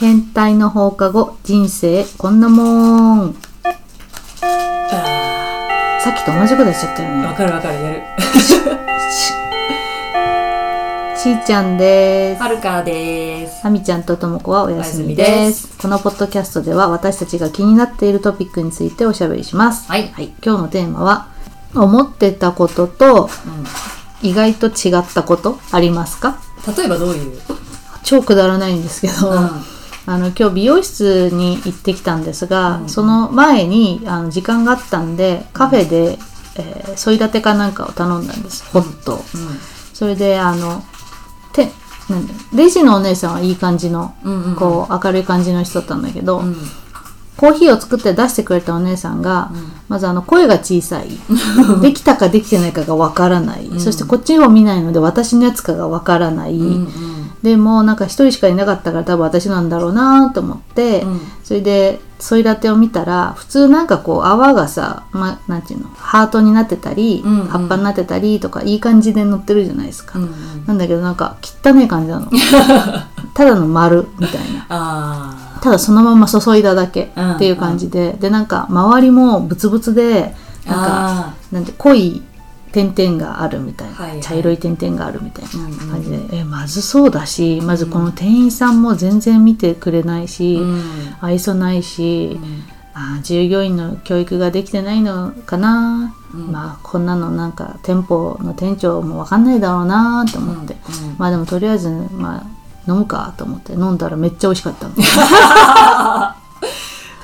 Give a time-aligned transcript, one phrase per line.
[0.00, 3.36] 変態の放課後人生こんなもん。
[3.62, 3.72] あ
[6.02, 7.24] さっきと同じことやっちゃったよね。
[7.24, 8.02] ーわかるわかるやる。
[11.16, 12.42] ちーちゃんです。
[12.42, 13.66] はるかです。
[13.66, 15.78] あみちゃんとともこはお休みおで休みです。
[15.78, 19.90] このポッドキャストでは私たちが気になっているトピックについておしゃべりします。
[19.90, 20.12] はい。
[20.44, 21.28] 今日のテーマは
[21.74, 23.30] 思ってたことと
[24.22, 26.36] 意外と違ったことありますか？
[26.76, 27.32] 例えばどういう？
[28.02, 29.50] 超くだらないんですけど、うん
[30.06, 36.18] あの今日美容室に行ってきたんですが、うんその前にあの時間があったんでカフェで、
[36.56, 38.64] えー、ソイラテかなんかを頼んだんです。
[38.70, 39.18] ホット、
[39.94, 40.82] それであの
[41.52, 41.70] て
[42.08, 44.56] なんだレジのお姉さんはいい感じの、うんうんうん。
[44.56, 46.56] こう明るい感じの人だったんだけど、うん。
[47.36, 49.50] コーヒーを作って出してくれたお姉さんが、
[49.88, 51.08] まずあの声が小さい。
[51.82, 61.20] できたかできてないかがわからない、そしてこっちを見ないので私のやつかがわからない、うんうんでもなんか一人しかいなかったから多分私なんだろうなと思って、うん。
[61.44, 67.46] それでソイラテを見たら普通なんかこう泡がさ、ま、なんていうのハートになってたり、うんうん。
[67.48, 70.66] 葉っぱになってたりとかいい感じで乗ってるじゃないですか、うんうん。
[70.66, 72.30] なんだけどなんか汚い感じなの。
[73.34, 74.66] ただの丸みたいな。
[74.70, 80.34] あただそのまま注いだだけうんっていう感じで、でなんか周りもブツブツで
[80.66, 82.22] なんかあなんて濃い
[82.74, 84.20] 点々があるみたいな、はいはい。
[84.20, 85.78] 茶色い点々があるみたいなうんうん。
[85.90, 90.82] 感じで、えまずそうだしまずこの店員さんも全然見てくれないし、うん。
[91.20, 92.64] 愛想ないし、うん。
[92.94, 96.50] あー従業員の教育ができてないのかな、うん。
[96.50, 101.16] まあこんなのなんか店舗の店長も分かんないだろうなと思って、うんうん。
[101.16, 104.94] まあでもとりあえずまあ飲むかと思って飲んだらめっちゃ美味しかったの。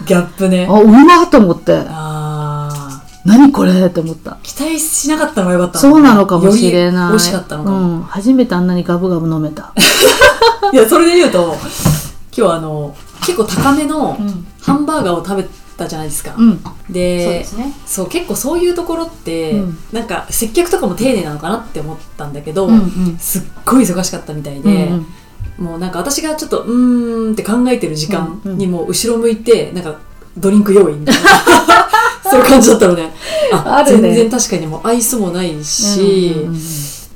[0.07, 0.67] ギャップね。
[0.71, 1.85] あうまっと思って。
[1.89, 2.20] あ
[3.25, 4.33] 何これって思った。
[4.33, 7.09] ー期待しなかったのがよかったそうなのかもしれない。
[7.11, 9.73] 美味しかったのかも、うん、初めてあんなにガブガブ飲めた。
[10.73, 11.57] いやそれで言うと
[12.37, 14.47] 今日あの結構高めのうん。
[14.61, 15.49] ハンバーガーを食べ
[15.79, 16.63] たじゃないですか、うん。
[16.91, 17.73] でそうですね。
[17.87, 19.79] そう結構そういうところって、うん。
[19.93, 23.19] なんか接客とかも丁寧なのかなって思ったんだけど、うんうん。
[23.19, 25.07] すっごい忙しかったみたいで、うん。
[25.65, 28.59] もうなんか私がちょっとうーんって考えてる時間うんうん。
[28.59, 29.99] にもう後ろ向いてなんか
[30.37, 31.21] ドリンク用意みたいな
[32.41, 33.11] いう感じだったのね。
[33.53, 33.91] あね。
[33.91, 36.61] 全然確かにもうアイスもないし、うんうん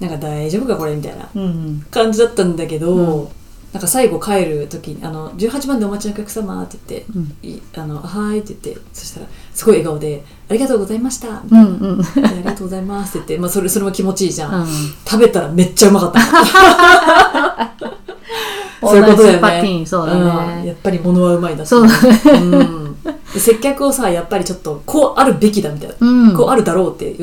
[0.00, 1.86] なんか大丈夫かこれみたいなうんうん。
[1.90, 3.28] 感じだったんだけど、うん。
[3.72, 11.98] なんか最後帰る時に「あの18番でお待ちのお客様」って言ってうん「いあのはーい」って言ってそしたらすごい笑顔で「ありがとうございました」みうたいな、んうん。
[11.98, 14.66] でありがとうございます」って言って、まあ、それそれも気持ちいいじゃん、うん。
[15.04, 16.20] 食べたらめっちゃうまかった。
[18.80, 20.62] そういうことだよねそうだね。
[20.62, 20.66] ん。
[20.66, 22.20] やっぱり物はうまいだしそうだね。
[22.32, 22.83] うん。
[22.83, 22.83] で
[23.40, 26.36] 接客をさやっぱりちょっとこうあるべきだみたいな、うん。
[26.36, 27.16] こうあるだろうって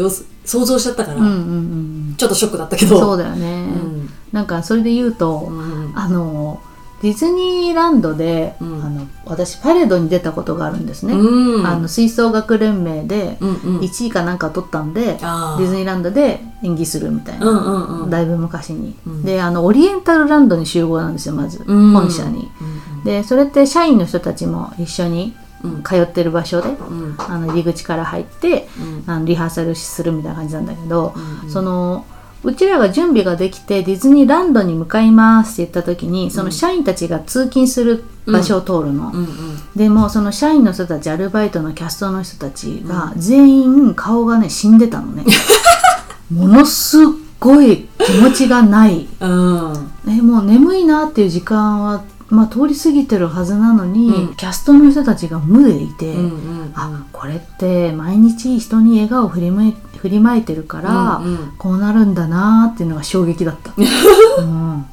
[0.46, 3.00] 想像しちゃったから、うんうんうんちょっとショックだったけど。
[3.00, 4.10] そうだよね、うん。
[4.32, 5.94] なんかそれで言うと、うん。
[5.96, 6.62] あの
[7.02, 8.84] ディズニーランドで、うん。
[8.84, 11.66] あの私パレードに出たことがあるんですね、うん。
[11.66, 13.80] あの吹奏楽連盟でうんうん。
[13.80, 15.62] 1位かなんか取ったんで、あー。
[15.62, 18.10] ディズニーランドで演技するみたいな、うんうんうん。
[18.10, 19.24] だいぶ昔に、うん。
[19.24, 21.92] であのオリエンタルランドに集合なんですよまず、うん。
[21.92, 22.52] 本社に。
[22.62, 23.04] うん。
[23.04, 25.34] でそれって社員の人たちも一緒に
[25.64, 27.16] うん通ってる場所で、うん。
[27.18, 29.12] あの入り口から入って、うん。
[29.12, 31.14] あのリハーサルするみたいな感じなんだけど、
[31.44, 32.06] うんその
[32.44, 39.20] うちらが準備ができてディズニーランドに向かいますって言った時にその社員たちが通勤する場所を通るの、うん。
[39.20, 39.28] うん
[39.76, 45.24] でもその社員の人たちアルバイトのキャストの人たちが全員顔がね死んでたのね。
[46.34, 47.08] ものすっ
[47.40, 49.08] ごい気持ちがない。
[49.20, 49.92] うん。
[50.08, 54.36] えもう眠いなっていう時間は、まあ、通り過ぎてるはずなのに、うん。
[54.36, 61.54] キャストの人たちが無でいて、うんうんあこれって毎日人に笑顔を振りまい振りまいてるから、うんうん。
[61.58, 63.74] こうなるんだなっていうのが衝撃だった、
[64.40, 64.86] うん、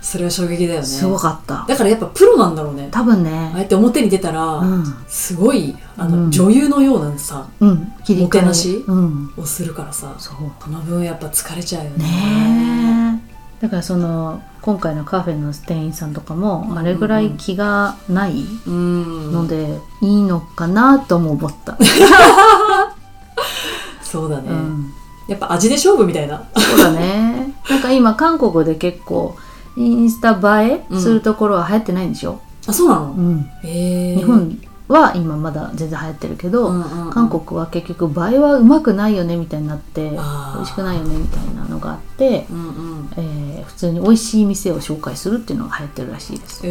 [0.00, 0.86] それは衝撃だよね。
[0.86, 1.64] すごかった。
[1.66, 2.88] だからやっぱプロなんだろうね。
[2.92, 6.30] 多分ああねやって表に出たら、うん、すごいあの、うん。
[6.30, 10.32] 女優のようなさうん、もてなしうん、をするからさそ
[10.70, 12.04] の分やっぱ疲れちゃうよね。
[12.04, 13.13] ねえ
[13.64, 19.32] だからその今回のカフェの店員さんとかもあれぐらい気がないうん。
[19.32, 21.78] のでいいのかなとも思った、
[24.04, 24.92] そうだね、うん、
[25.28, 26.44] やっぱ味で勝負みたいな。
[26.54, 27.54] そうだね。
[27.70, 29.34] なんか今韓国で結構
[29.78, 33.48] インスタ映えするところは流行ってないんでしょ、あそうなの、うん。
[33.62, 34.58] 日本
[34.88, 37.10] は今まだ全然流行ってるけど、うんうんうん。
[37.12, 40.60] 韓国は結局映えはうまくないよねみたいになって美あー。
[40.62, 42.62] 味しくないよねみたいなのがあって、うんう
[43.02, 43.10] ん。
[43.16, 46.60] えー普通に美味しい店を紹介するっていうのが流行ってるらしいです。
[46.66, 46.70] え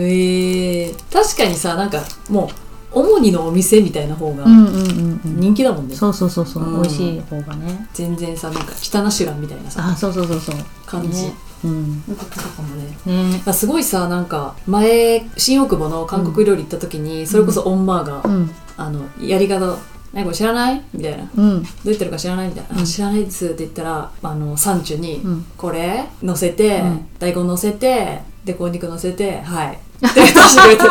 [0.95, 2.47] ー、確かにさなんかもう
[2.93, 5.39] 主にのお店みたいな方がうんうんうんうん。
[5.39, 6.81] 人気だもんね、そうそうそうそう、うん。
[6.81, 7.87] 美味しい方がね。
[7.93, 10.55] 全然さなんか北ナシュランみたいなさあそうそうそうそう。
[10.85, 11.33] 感じ、ね。
[11.63, 12.03] うん。
[12.07, 12.97] よかったかもね。
[13.31, 13.41] ね。
[13.45, 18.51] あすごいさなんか前新大久保の韓国料理行った時に、それこそオンマーが、うん。
[18.77, 19.77] あのやり方
[20.13, 20.83] 何これ知らない？
[20.93, 21.23] みたいな。
[21.23, 21.49] どうん。
[21.57, 22.83] うやってるか知らないみたいな、うん。
[22.83, 25.45] あ知らないですって言ったらあのサンチュに、うん。
[25.57, 27.07] これ乗せて、うん。
[27.17, 29.79] 大根乗せてでこんにゃく乗せてはい。
[30.05, 30.83] って言ってくれて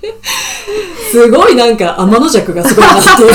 [1.10, 3.30] すごいなんか天の弱がすごいなっていう。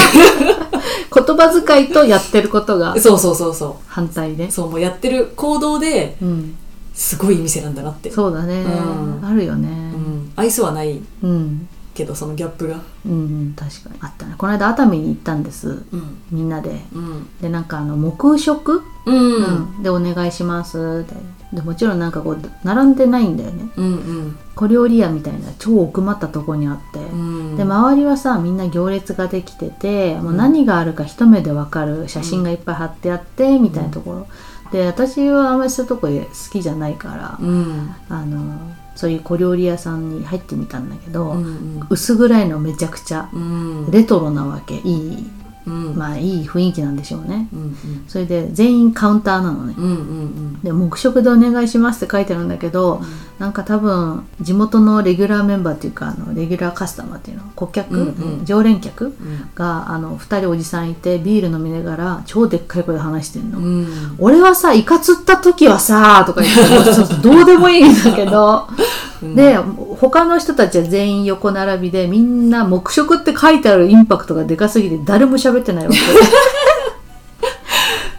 [1.13, 6.55] 言葉遣いとやってることがそうそうそうそ反対でうそうもうやってる行動でうん。
[6.93, 8.11] すごい店なんだなって。
[8.11, 9.25] そうだね、うん。
[9.25, 9.67] あるよね。
[9.67, 11.67] うん、愛想はないうん。
[11.93, 12.79] けどそのギャップが。
[13.05, 13.95] うん、うん、確かに。
[13.99, 14.35] あったね。
[14.37, 15.83] この間熱海に行ったんです。
[15.91, 16.17] うん。
[16.31, 16.81] みんなで。
[16.93, 17.27] うん。
[17.41, 19.15] でなんかあの黙食、うん。
[19.15, 19.43] うん。
[19.43, 21.03] うんでお願いします。
[21.03, 21.15] って
[21.53, 23.69] でもちろんなんかこう並んでないんだよね。
[23.77, 27.57] うん小料理屋みたいな超奥まったとこにあって、うん。
[27.57, 34.27] で周りはさみんな行列ができててもう何があるか一目で分かる写真がいっぱい貼ってあって、みたいなところ。
[34.71, 37.95] で私はあんまりそういうとこ好きじゃないから、うん。
[38.09, 41.85] あのそういう小料理屋さんに入ってみたんだけど、うん。
[41.89, 43.29] 薄暗いのめちゃくちゃ。
[43.33, 43.91] うん。
[43.91, 45.31] レトロなわけいい
[45.65, 45.95] うん。
[45.95, 47.47] まあいい雰囲気なんでしょうね。
[47.53, 47.77] うんうん。
[48.07, 49.73] それで全員カウンターなのね。
[49.77, 53.01] うんうんで黙食でお願いしますって書いてあるんだけど、
[53.37, 58.07] なんか多分地元のレギュラーメンバーっていうかあのレギュラーカスタマーっていうの顧客、うん
[58.39, 58.45] うん。
[58.45, 59.49] 常連客うん。
[59.55, 63.87] があの2人おじさんいてビール飲みながら超でっかい声で話してんの、うん。
[64.19, 68.67] 俺はさイカ釣った時はさとか言ってどうでもいいんだけど。
[69.21, 69.35] うん。
[69.35, 69.57] で
[70.11, 75.99] 他の人たちは全員横並びでみんな黙食って書いてあるインパクトがでかすぎて誰も喋ってないわけ。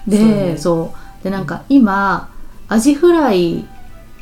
[0.06, 0.56] で そうね。
[0.58, 0.90] そ
[1.20, 1.24] う。
[1.24, 2.28] でなんか今
[2.68, 3.66] アジフライ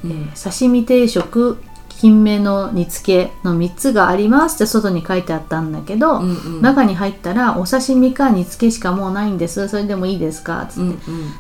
[0.05, 6.63] うん刺身定食金目の煮付けの3つがありますって外に書いてあったんだけど、うんうん。
[6.63, 9.69] 中に入ったらお刺身か煮付けしかもうないんです。
[9.69, 10.67] それでもいいですか？
[10.69, 10.97] つって、うんうん。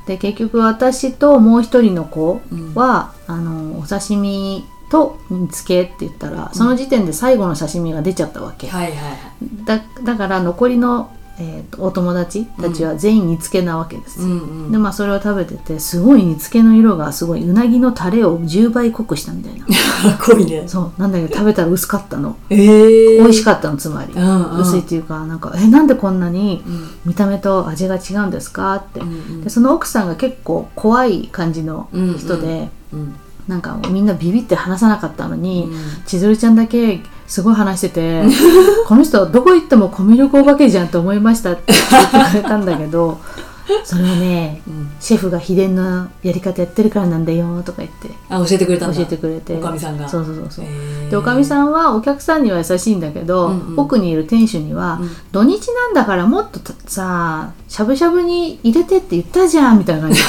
[0.06, 2.72] で結局私ともう一人の子うん。
[2.76, 9.64] は、あのお刺身と煮付けって言ったらその時点で最後の刺身が出ちゃったわけ、はいはいはい。
[9.64, 14.30] だだから残りの、えーとお友達たちは全員煮付けなわけです、うん
[14.66, 14.72] うん。
[14.72, 19.66] でまあそれを食べててすごい煮付けの色がすごいうなぎのタレを10倍濃くしたみたいな。
[20.20, 20.64] 濃いね。
[20.66, 21.00] そう。
[21.00, 22.36] なんだけど食べたら薄かったの。
[22.50, 24.60] ええ美味しかったのつまり、うんうん。
[24.60, 26.90] 薄いっていうかなんかえなんでこんなにうん。
[27.06, 29.44] 見た目と味が違うんですかって、うんうん。
[29.44, 33.14] でその奥さんが結構怖い感じの人で、うん
[33.48, 35.80] なんかみんなビビって話さなかったのに、うん。
[36.06, 38.22] 千鶴ちゃんだけすごい話してて
[38.86, 43.18] この人どこ行ってもコミュ力お化けじゃんと思いましたって言ってくれたんだけど
[43.84, 44.90] それはねうん。
[45.00, 48.96] シェフが秘伝のやり方やってるからなんだよとか言ってあ教えてくれたんだ。
[48.96, 49.56] 教えてくれて。
[49.56, 50.08] おかみさんが。
[50.08, 50.46] そうそうそう。
[50.50, 50.64] そう、
[51.10, 53.80] でおかみさんはお客さんには優しいんだけど、うんうん。
[53.80, 55.10] 奥にいる店主には、うん。
[55.32, 60.28] 土日なんだからもっとたさしゃぶしゃぶに入れてって言ったじゃんみたいな感じで。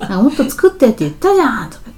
[0.00, 1.89] なんかもっと作ってって言ったじゃんとか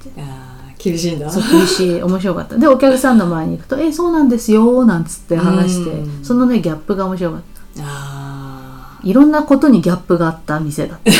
[0.83, 1.31] 厳しいんだ。
[1.31, 2.03] そう厳しい。
[2.03, 2.57] 面白かった。
[2.59, 6.25] でお客さんの前に行くと「えそうなんですよ」なんつって話してうん。
[6.25, 7.41] そのねギャップが面白かっ
[7.81, 11.11] あたいろんなことにギャップがあった店だった。
[11.11, 11.15] ー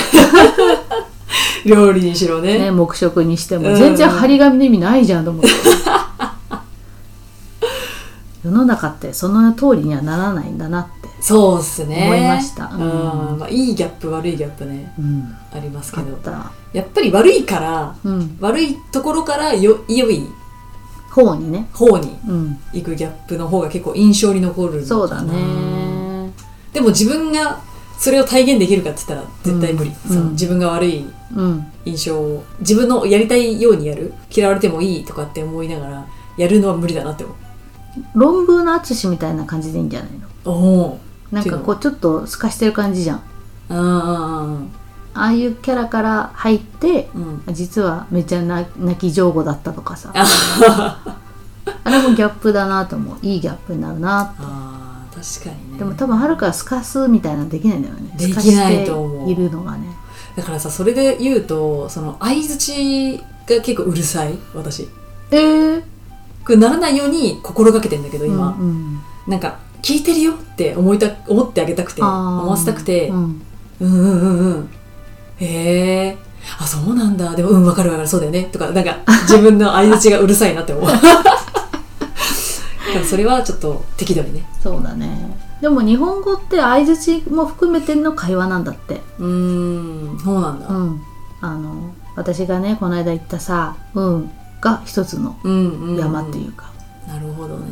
[1.65, 2.59] 料理にしろね。
[2.59, 3.63] ね黙食にしてうん。
[3.71, 5.49] も全然張り紙の意味ないじゃんと思って
[8.45, 12.05] 世の中ってその通りにはならないんだなってそうっすね。
[12.07, 12.67] 思いました。
[12.67, 13.37] ううん。
[13.37, 14.93] んまあ、いいギャップ悪いギャップね。
[14.99, 15.33] うん。
[15.53, 16.09] ありますけど。
[16.15, 16.53] あった。
[16.73, 18.37] やっぱり悪いからうん。
[18.41, 20.27] 悪いところからよ良い
[21.11, 21.69] 方にね。
[21.73, 22.59] 方にうん。
[22.73, 24.87] 行くギャップの方が結構印象に残るのかな。
[24.87, 26.33] そうだね。
[26.73, 27.61] でも自分が
[27.99, 30.11] それを体現できるかって言ったら絶対無理、うん。
[30.11, 30.19] うん。
[30.19, 31.07] その自分が悪い
[31.37, 31.67] うん。
[31.85, 34.13] 印象を自分のやりたいようにやる。
[34.35, 36.07] 嫌われてもいいとかって思いながら
[36.37, 37.33] やるのは無理だなって思
[38.15, 40.27] 論文の淳みたいな感じでいいんじゃないの？
[40.45, 43.23] うおおなんかこうちょっと透かしてる感じじゃん。
[43.69, 44.67] あ
[45.15, 47.55] あいうキャラから入ってうん。
[47.55, 50.13] 実はめっちゃな泣き上手だったとかさ。
[50.15, 51.17] あ
[51.85, 53.17] あれもギャップだなと思う。
[53.23, 55.79] いいギャップになるなあー確かにね。
[55.79, 58.15] でも多分春から透かすみたいなのできないんだよね。
[58.19, 59.31] できないと思う。
[59.31, 59.87] いるのがね。
[60.37, 64.39] だからさそれで言うとその相づちが結構うるさい？
[64.55, 64.89] 私。
[65.31, 65.83] えー、
[66.45, 69.01] これならないように心がけてんだけど今、うんうん。
[69.27, 73.43] なんか聞いてるよって思いた思ってあげたくて思わせたくて、うん。
[73.81, 74.71] うんうんうんうん。
[75.39, 76.19] へえ
[76.59, 77.35] あそうなんだ。
[77.35, 78.09] でもうんわかるわかる。
[78.09, 78.45] そうだよね。
[78.45, 80.91] とかなんか自分の相づちがうるさいなって思う。
[83.09, 84.45] それはちょっと適度にね。
[84.63, 85.37] そうだね。
[85.61, 89.01] でも日本語って相づちも含めての会話なんだって。
[89.19, 90.19] うーん。
[90.23, 91.03] そうなんだ、うん。
[91.41, 94.31] あの私がねこの間言ったさ「うん」
[94.63, 95.89] が一つのうんうん。
[95.91, 96.71] うん山っていうか、
[97.07, 97.67] なるほどね。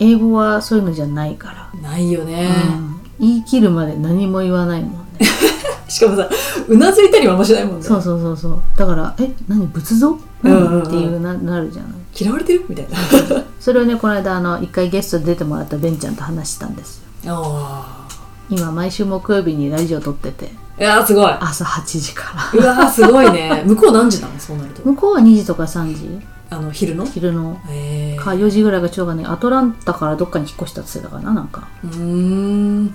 [0.00, 3.00] 英語はそういうのじゃないから、ないよね、うん。
[3.18, 5.26] 言い切るまで何も言わないもんね。
[5.88, 6.28] しかもさ
[6.68, 7.82] うなずいたりもあんましないもんね。
[7.82, 8.62] そうそうそうそう。
[8.76, 10.18] だから「え何仏像？
[10.42, 10.70] うんうんうん。
[10.70, 11.92] 何っていうななるじゃない。
[12.18, 12.64] 嫌われてる？
[12.68, 12.96] みたいな。
[13.60, 17.42] それをねこの間あの一回ゲストで出てもらったベンちゃんと話したんですよ。
[17.44, 18.08] あ
[18.48, 20.52] 今毎週木曜日にラジオ撮ってて。
[20.56, 21.32] あいやーすごい。
[21.38, 22.60] 朝8時から。
[22.60, 23.62] うわーすごいね。
[23.68, 24.82] 向こう何時なのそうなると。
[24.82, 26.20] 向こうは2時とか3時。
[26.48, 27.04] あの昼の？
[27.04, 27.60] 昼の。
[27.68, 31.68] へえか4時ぐらいがちょうどねアトランタからどっかに引っ越したって言ってたかななんか。
[31.84, 32.94] うーん。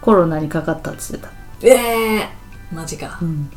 [0.00, 1.32] コロナにかかったって言ってた、
[1.68, 2.28] ええ
[2.74, 3.18] マジか。
[3.20, 3.48] うん、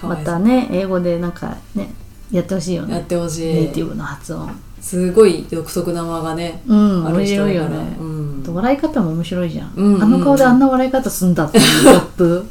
[0.00, 0.24] かわいそう。
[0.24, 1.92] たね英語でなんかね
[2.30, 3.54] やってほしいよやっねてほしい。
[3.54, 4.48] ネイティブの発音。
[4.80, 8.44] すごい独特な間がねうん面白いよね、うん。
[8.46, 10.02] 笑い方も面白いじゃん、うんうんうん。
[10.02, 12.46] あの顔であんな笑い方すんだっていうギャップ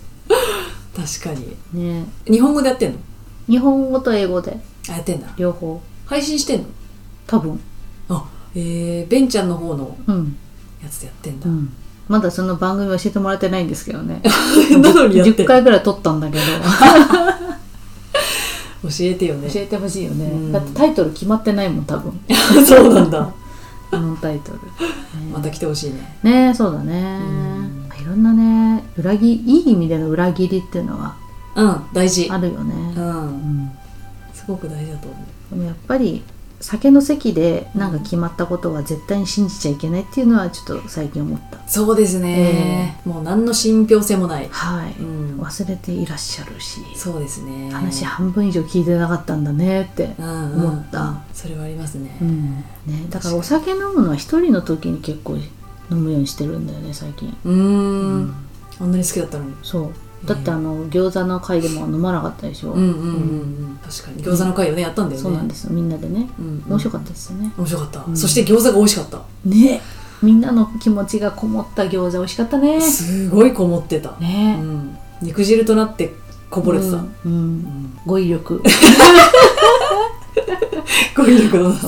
[0.95, 1.55] 確かに。
[1.74, 2.05] ね。
[2.25, 3.00] 日本語でやってんの？
[3.48, 4.57] 日本語と英語で。
[4.89, 5.27] あやってんだ。
[5.38, 5.81] 両方。
[6.05, 6.65] 配信してんの？
[7.27, 7.60] 多分。
[8.10, 10.38] あえー、ベンちゃんの方のうん、
[10.83, 11.74] やつでやってんだ、うん、
[12.10, 14.21] まだその番組教えてもらってないんですけどね。
[14.81, 16.43] なのにやって10ん回ぐらい撮ったんだけど。
[18.83, 19.50] 教えてよね。
[19.50, 20.51] 教えてほしいよね、うん。
[20.51, 22.19] だってタイトル決まってないもん多分。
[22.65, 23.31] そうなんだ。
[23.91, 24.60] あのタイトル。
[25.31, 26.17] また来てほしいね。
[26.24, 26.50] ね。
[26.50, 31.15] えそうだねいろんなね裏切いい意味での裏切りっていうのは
[31.55, 32.27] うん大事。
[32.31, 33.63] あるよね、ううん。
[33.65, 33.72] ん、
[34.34, 35.17] すごく大事だと思
[35.51, 35.55] う。
[35.55, 36.24] でもやっぱり
[36.62, 41.67] 酒の席でなんか決まったことは絶対に信じちゃいけないっていうのはちょっと最近思った。
[41.67, 47.72] そうですね、もう何の信憑性もない、はい、うん、忘れていらっしゃるしそうですね。
[47.72, 50.65] 話半分以上聞いてなかったんだねって、うんうん。
[50.67, 51.01] 思った。
[51.01, 52.58] うんそれはありますね、うん。
[52.86, 55.38] ね、だからお酒飲むのは一人の時に結構
[55.91, 57.36] 飲むようにしてるんだよね最近。
[57.45, 58.33] うーん。
[58.79, 59.53] あんなに好きだったのに。
[59.62, 59.91] そう。
[60.25, 63.17] だってあの餃子の会でも飲まなかったでしょ、うんうんうんう
[63.74, 63.79] ん。
[63.83, 64.24] 確かに。
[64.24, 65.24] 餃子の会をねやったんだよね。
[65.24, 65.71] そうなんですよ。
[65.71, 66.29] みんなでね。
[66.39, 66.63] うんうん。
[66.69, 68.17] 面白かったですよね、面白かった、うん。
[68.17, 69.21] そして餃子が美味しかった。
[69.45, 69.81] ね。
[70.21, 72.79] みんなの気持ちがこもった餃子美味しかったね。
[72.79, 76.13] すごいこもってた、うねん、肉汁となって
[76.51, 77.07] こぼれてた、うん。
[77.25, 78.00] うん。
[78.05, 78.62] 語彙力。
[81.17, 81.88] 語彙力のなさ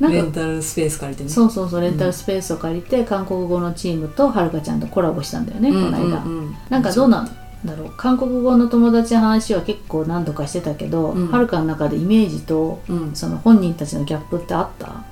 [0.00, 1.28] レンタルスペース借りてね。
[1.28, 7.26] そうそうそうレンタルスペースを借りて韓国語のチームとはるかちゃんとコラボしたんだよね、うんこの間、うんうんなんかどうなん
[7.64, 7.92] だろう。
[7.96, 11.30] 韓国語の友達の話は結構何度かしてたけど、うん。
[11.30, 13.14] はるかの中でイメージとうん。
[13.14, 15.04] その本人たちのギャップってあった？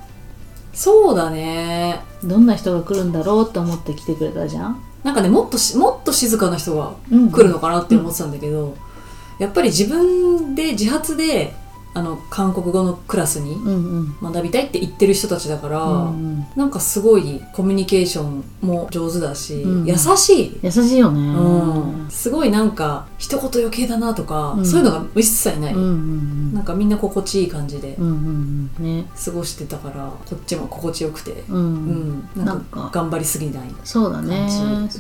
[0.73, 2.01] そうだね。
[2.25, 7.31] どんな人が来るんだろうって思って来てくれたじゃん、なんかねもっとしもっと静かな人がうん。
[7.31, 8.77] 来るのかなって思ってたんだけど、
[9.39, 11.55] やっぱり自分で自発で
[11.95, 14.33] あの韓国語のクラスにうんうん。
[14.33, 19.87] 学びたいって言ってる人たちだから、うんなんかすごいコミュニケーションも上手だし、うん。
[19.87, 21.21] 優しい、優しいよね。
[21.21, 24.67] うん、すごいなんか一言余計だなとか、うん。
[24.67, 28.85] そういうのが一切ない、うんうんなんかみんな心地いい感じでうんうんうん。
[28.85, 29.07] ね。
[29.25, 31.65] 過ごしてたからこっちも心地よくて、ううん。
[32.21, 32.83] ん、ななんんか。
[32.83, 33.63] か頑張りすぎない。
[33.85, 34.49] そうだね。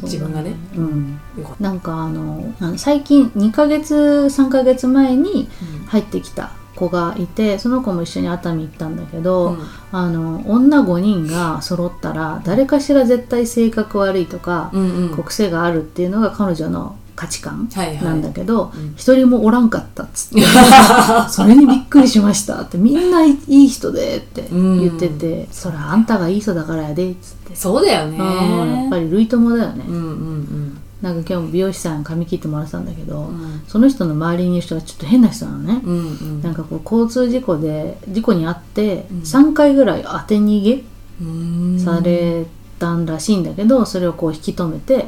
[0.03, 0.55] 自分がね。
[0.77, 1.19] うん。
[1.39, 2.45] よかっなんかあの
[2.77, 5.49] 最近2ヶ月3ヶ月前に
[5.85, 9.59] た、入ってきた子がいてその子も一緒に熱海行ったんだけど、うん。
[9.91, 15.17] あの女5人が揃ったら誰かしら絶対性格悪いとか、うんうん。
[15.17, 18.05] こう癖があるっていうのが彼女の価値観はいはい。
[18.05, 18.95] なんだけどうん。
[18.97, 20.43] 一、人もおらんかったっつって。
[21.31, 28.19] それにびっくりしましたってみんないいい人でって言ってて、そりゃあんたがいい人だからやでっつって、そうだよね。
[28.19, 30.68] うんやっぱり類友だよね、うんうん
[31.03, 33.63] なんか今日も美容師さん髪切ってもらってたんだけど、うん。
[33.69, 39.19] その人の周りにいる人がちょっと変な人なのね、うんうんなんかこう交通事故で事故に遭ってうん。
[39.21, 40.83] 3回ぐらい当て逃げ
[41.21, 41.79] うん。
[41.79, 42.47] され
[42.79, 45.07] たんらしいんだけどそれをこう引き止めて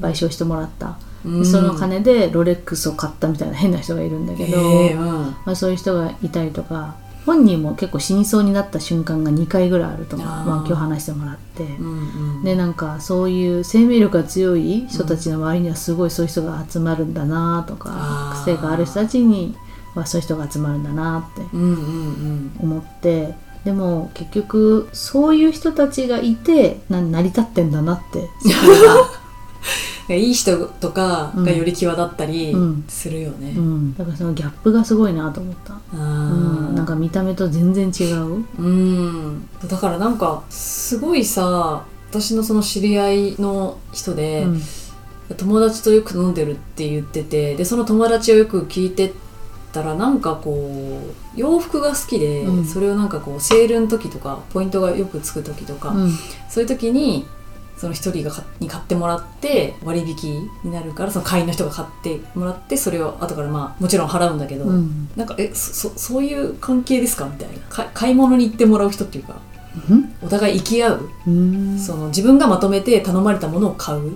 [0.00, 0.06] うん。
[0.06, 1.42] 賠償してもらった、うん。
[1.42, 4.58] でその金でロレックスを買ったみたいな変な人がいるんだけど、
[4.94, 10.28] まあ、そういう人がいたりとか本人も結構死にそうになった瞬間が2回ぐらいあると思う。
[10.28, 10.44] あー。
[10.44, 11.62] まあ、今日話してもらって。
[11.62, 12.44] うんうん。
[12.44, 18.42] でなんかそういう生命力が強い人たちの周りにはすごいそういう人が集まるんだなとかあー。
[18.42, 19.54] 癖がある人たちに
[19.94, 22.52] はそういう人が集まるんだなってうんうん。
[22.60, 23.34] 思って。
[23.64, 28.28] でも結局そういう人たちがいてな成り立ってんだなって
[30.08, 32.84] いい人とかがより際立ったりうん。
[32.88, 33.52] するよね。
[33.54, 38.44] が、うん、だからそのギャップがすごいなと思った、あうーん、なんか見た目と全然違う。
[38.58, 39.48] うん。
[39.68, 44.62] だからなんかすごいさ私のその知り合いの人で、うん。
[45.36, 49.12] 友達とよく飲んでるって言っててでその友達をよく聞いて
[49.72, 51.00] たらなんかこ
[51.34, 52.64] う洋服が好きで、うん。
[52.66, 56.10] それをなんかこうセールの時とかポイントがよくつく時とか、うん。
[56.50, 57.26] そういう時に
[57.76, 65.08] その一人が買に買ってもらって割引になるからその会員の人が買ってもらってそれを後からまあもちろん払うんだけど、うん。
[65.16, 67.26] なんかえそそそういう関係ですか？
[67.26, 67.54] みたいな。
[67.68, 69.36] か買い物に行ってもらう人っていうか
[69.90, 70.14] うん。
[70.22, 71.08] お互い生き合う、
[71.78, 74.12] その自分がまとめて頼まれたものを買う？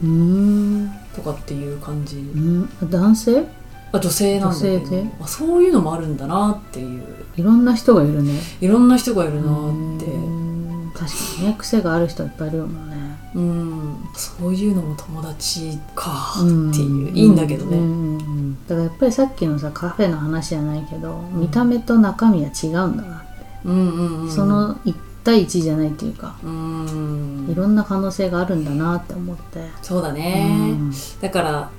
[1.16, 2.68] とかっていう感じ、うん。
[2.90, 3.44] 男性？
[3.92, 5.10] あ女性なんだけど女性で？
[5.20, 7.04] あそういうのもあるんだなっていう。
[7.36, 8.38] いろんな人がいるね。
[8.60, 9.54] いろんな人がいるなっ
[9.98, 10.06] て。
[10.06, 10.92] うん。
[10.94, 12.96] 確かにね癖がある人いっぱいいるもんね
[13.36, 14.08] うん。
[14.14, 16.70] そういうのも友達かうん。
[16.70, 17.84] っていう、いいんだけどね、うん。
[17.84, 18.18] うん。
[18.18, 23.28] うんだからやっぱりさっきのさカフェの話じゃないけど見た目と中身は違うんだなって、
[23.66, 24.30] うんうんうん。
[24.30, 27.46] その1対1じゃないっていうか、うん。
[27.50, 30.92] いろんな可能性があるんだなって思って、そうだね、うん。
[31.20, 31.70] だから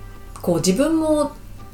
[0.41, 1.31] こう自分も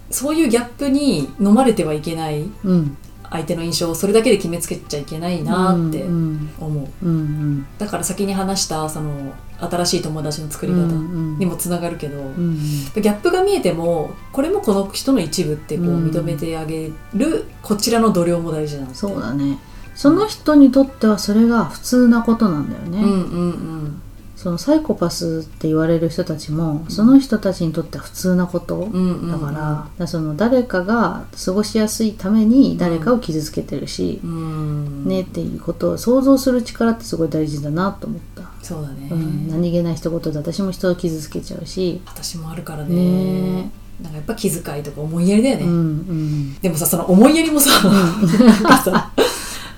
[0.09, 2.97] そういうギャップに飲まれてはいけないうん。
[3.29, 6.49] 相手の印象をそれだけで決めつけちゃいけないなってうん。
[6.59, 7.05] 思う。
[7.05, 7.65] うんうん。
[7.79, 9.33] だから先に話したその
[9.69, 11.39] 新しい友達の作りうん方うん。
[11.39, 16.09] にもつながるけど、うんギャップが見えてもこれもこの人の一部ってこううん。
[16.09, 19.57] 認めてあげるこちらの度量も大事なんそうだね。
[19.95, 23.53] その人にとってはそれが普通なことなんだよね、うんうんう
[23.85, 24.01] ん
[24.35, 29.31] そのサイコパスって言われる人たちもその人たちにとっては普通なこと、うんうんうん。
[29.31, 35.05] だからその誰かが過ごしやすいために誰かを傷つけてるし、うん。
[35.05, 42.01] ねっていうことを想像する力ってすごい大事だなと思った、そうだね、うん、何気ない一言で私も人を傷つけちゃうし。
[42.05, 42.95] 私もあるからね。
[42.95, 43.71] ね。
[44.01, 46.55] なんかやっぱ気遣いとか思いやりだよね、うんうん。
[46.55, 49.11] でもさその思いやりもさ,、なんかさ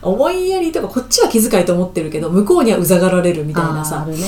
[0.06, 4.22] 思いやりとかこっちは気遣いと思ってるけど向こうにはうざがられるみたいなさるね。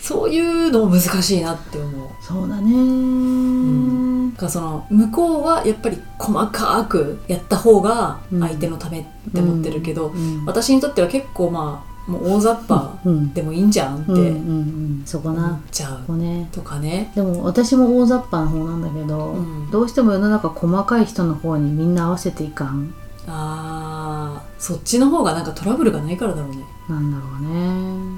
[0.00, 2.08] そういうのも難しいなって思う。
[2.22, 4.32] そうだね、ん。
[4.32, 15.02] だからその向こうはやっぱり細かくやった方が相手のためって思ってるけど、うん私にとっては結構まあもう大雑把うんでもいいんじゃんって思うんうんうん。
[15.04, 15.98] そこっな、ちゃう。
[16.00, 16.48] そこね。
[16.50, 17.12] とかね。
[17.14, 19.70] でも私も大雑把な方なんだけど、うん。
[19.70, 22.94] どうしても世の中細かい人の方にみんな合わせていかん
[23.32, 26.64] あーそっちの方がなんかトラブルがないからだろうね。
[26.88, 27.48] なんだろうね。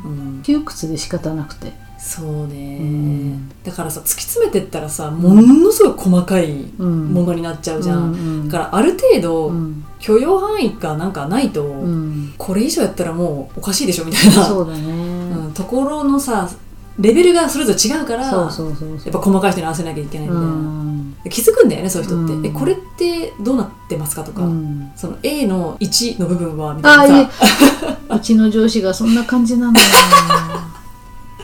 [0.05, 1.73] うん、窮屈で仕方なくて。
[1.99, 3.49] そうね、うん。
[3.63, 7.13] だからさ突き詰めてったらさものすごい細かいうん。
[7.13, 7.99] ものになっちゃうじゃん。
[7.99, 9.85] うんうんだからある程度、うん。
[10.01, 12.35] 許容範囲がなんかないと、うん。
[12.39, 14.45] これ以上やったらもうおかしいでしょみたいな。
[14.45, 16.51] そうだね、うん、ところのさ
[16.99, 20.82] レベルがそれぞれ違うからやっぱ細かい人に合わせなきゃいけないみたいな、うん
[21.31, 22.47] 気づくんだよねそういう人って、うん。
[22.47, 24.93] えこれってどうなってますかとか、うん。
[24.97, 27.31] その A の1の部分はみたいいな
[28.17, 29.87] うちの上司がそんな感じなんだよ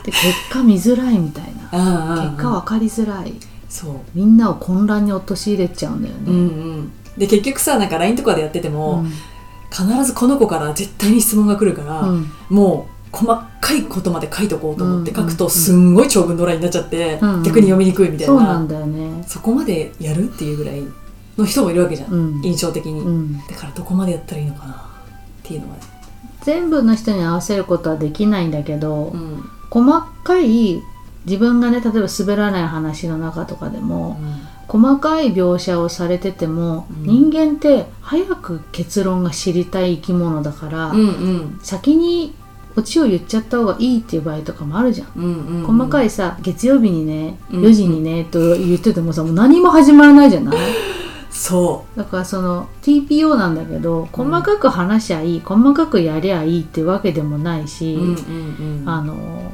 [0.03, 2.31] で結果見づらいみたいな。
[2.31, 3.33] 結果分かりづらい。
[3.67, 3.95] そう。
[4.15, 6.39] みんなを混乱に陥れちゃうんだよね、うんう
[6.81, 6.91] ん。
[7.17, 9.11] で結局さなんか LINE とかでやってても、うん。
[9.71, 12.31] 必ずこの子から絶対に質問が来るから、うん。
[12.49, 13.27] もう細
[13.59, 19.23] かいことまで書いとこうと思ってうん書くとすんごい長文の LINE になっちゃって、うん逆に読みにくいみたいな、そうなんだよね。
[19.27, 20.83] そこまでやるっていうぐらい
[21.37, 22.41] の人もいるわけじゃん、うん。
[22.43, 23.37] 印象的に、うん。
[23.47, 24.77] だからどこまでやったらいいのかなっ
[25.43, 25.75] ていうのは。
[25.75, 25.81] ね、
[26.41, 29.43] 全部の人に合わせることはできないんだけど、うん。
[29.69, 30.81] 細かい
[31.25, 34.19] 自分がね例えば滑らない話の中とかでも、
[34.67, 37.29] 細かい描写をされてても、うん。
[37.29, 41.59] 人間って早く結論が知りたい生き物だから、うんうん。
[41.63, 42.33] 先に
[42.79, 45.07] オチを言っちゃった方がいいっていう場合とかもあるじゃん。
[45.15, 50.57] うんうん細かいさ月曜日にねうん4時にねと言っててもさもう何も始まらないじゃない？
[51.31, 59.51] そだからその TPO なんだけど細かく話しゃいい、細かくやりゃいいってわけでもないし、う、うんうんうん、あの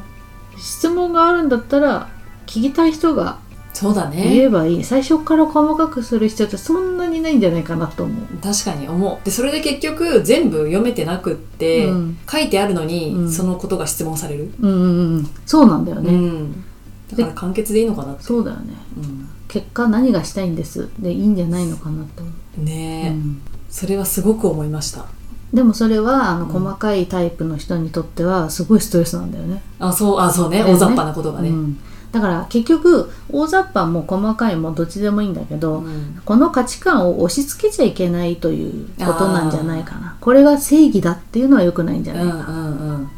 [0.57, 2.07] 質問があるんだったら
[2.45, 3.39] 聞きたい人が
[3.75, 8.37] そうだ言ねえばいい、最初から細かくする必要ってそんなにないんじゃないかなと思う。
[8.41, 9.25] 確かに思う。
[9.25, 12.17] でそれで結局全部読めてなくって、うん。
[12.31, 13.31] 書いてあるのに、うん。
[13.31, 16.63] そのことが質問される、うんうんうん、そうなんだよね、うん。
[17.11, 18.73] だから簡潔でいいのかなって、そうだよね。
[18.97, 19.29] うん。
[19.49, 20.89] 結果何がしたいんです？
[20.97, 25.05] でいいんじゃないのかなと思う、ねえ、うんそれはすごく思いました。
[25.53, 29.61] でもそれはあのうん細かいタイプの人にとってはすごいストレスなんだよね。
[29.79, 30.63] あそうあそうね。
[30.63, 31.77] 大雑把なことがね、うん
[32.15, 36.21] だから結局大雑把も細かいもどっちでもいいんだけど、うん。
[36.23, 40.15] この価値観を押し付けちゃいけないということなんじゃないかな。
[40.21, 43.09] これが正義だっていうのは良くないんじゃうんうないかな、んうん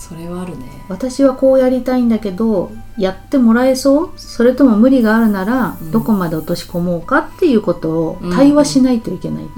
[0.00, 0.64] それはあるね。
[0.88, 4.10] 私はこうやりたいんだけどやってもらえそう？
[4.16, 5.90] それとも無理があるならうん。
[5.90, 9.50] どこまで落とし込もうかっていうことをうん対話しないといけないと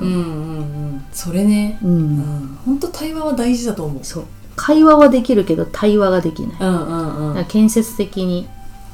[1.13, 1.79] それね。
[1.83, 1.91] うん。
[1.91, 2.59] うん。
[2.65, 4.05] 本当対話は大事だと思う。
[4.05, 4.25] そう。
[4.57, 7.45] 会話はできるけど対話ができない、うんうんうん。
[7.45, 8.49] 建設的に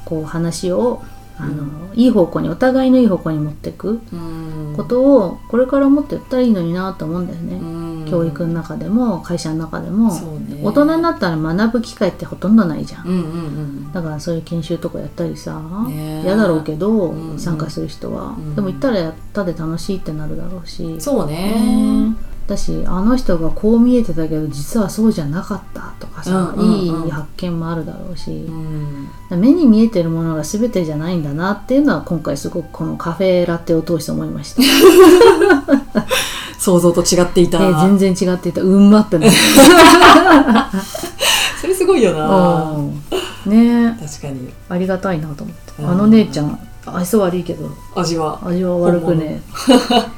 [0.07, 1.03] こう話を
[1.39, 4.73] あの、いい方向にお互いのいい方向に持っていくうん。
[4.75, 8.07] ことをこれからもっとやったらいいのになと思うんだよね、うん。
[8.09, 10.61] 教育の中でも会社の中でも、ね。
[10.63, 13.93] 大人になったら学ぶ機会ってほとんどないじゃん、うんうんうん。
[13.93, 15.61] だからそういう研修とかやったりさ
[16.23, 17.39] 嫌だろうけど、うんうん。
[17.39, 18.55] 参加する人は、うん。
[18.55, 20.99] でも行ったらやったで楽しいってなるだろうし。
[20.99, 21.33] そうね。
[22.13, 22.15] ね
[22.47, 27.05] だしあの人がこう見えてたけど実はそうじゃなかったとかさ、うんうんうん。
[27.05, 29.09] いい発見もあるだろうし、うん。
[29.31, 34.61] 目に見えてるものが全てじゃないんだなっていうのは今回すごくこのカフェラテを通して思いました、
[36.57, 38.61] 想像と違っていた、え全然違っていた。
[38.61, 39.29] うんまってね
[41.59, 43.03] それすごいよな、うん。
[43.45, 43.97] ね。
[43.99, 44.53] 確かに。
[44.69, 45.89] ありがたいなと思って、うん。
[45.89, 47.69] あの姉ちゃん愛想悪いけど。
[47.95, 48.39] 味は。
[48.43, 49.41] 味は悪くね。
[49.67, 50.16] わかんない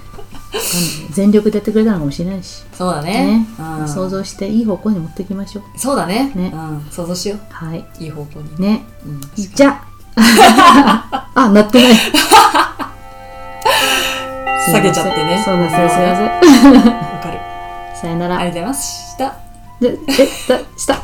[1.12, 2.64] 全力でやってくれたのかもしれないし。
[2.74, 3.40] そうだね。
[3.40, 3.48] ね、
[3.82, 5.64] うん、想像していい方向に持っていきましょう。
[5.78, 6.32] そうだね。
[6.36, 6.52] ね。
[6.54, 7.80] うん、想像しよはい。
[7.80, 8.84] ういい方向に、ね。
[9.06, 9.84] うん、じゃ。
[10.20, 11.94] ああなってない。
[14.72, 15.42] 下げちゃってね。
[15.44, 16.30] そうですすいませんわ
[17.22, 17.40] かる。
[17.96, 18.40] さよなら。
[18.40, 19.50] ありがとうございました。
[19.80, 21.02] でえだした